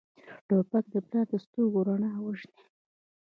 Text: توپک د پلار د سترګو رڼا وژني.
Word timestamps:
توپک 0.47 0.85
د 0.93 0.95
پلار 1.07 1.25
د 1.31 1.33
سترګو 1.45 1.79
رڼا 1.87 2.11
وژني. 2.25 2.61